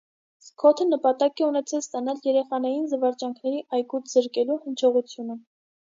Սքոթը 0.43 0.87
նպատակ 0.93 1.43
է 1.43 1.43
ունեցել 1.49 1.83
ստանալ 1.83 2.23
«երեխաներին 2.29 2.89
զվարճանքների 2.95 3.63
այգուց 3.79 4.17
զրկելու» 4.19 4.61
հնչողությունը։ 4.65 5.37